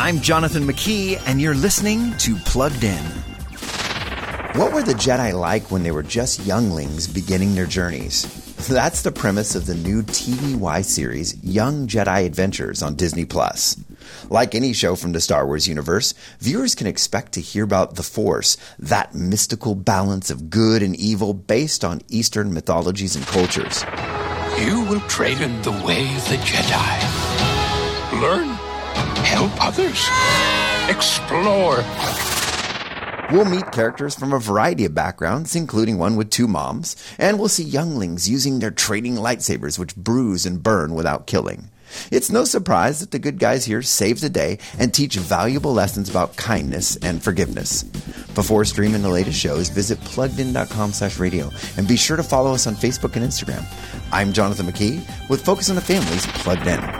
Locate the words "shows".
49.38-49.68